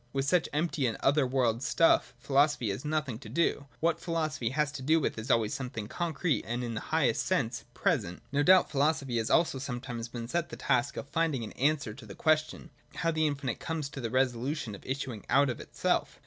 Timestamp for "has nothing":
2.71-3.19